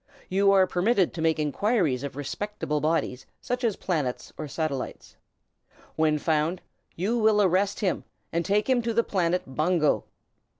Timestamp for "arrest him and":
7.39-8.43